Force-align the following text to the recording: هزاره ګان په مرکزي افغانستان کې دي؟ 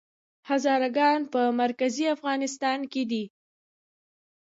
هزاره 0.49 0.89
ګان 0.97 1.21
په 1.33 1.41
مرکزي 1.61 2.05
افغانستان 2.15 2.79
کې 2.91 3.03
دي؟ 3.11 3.23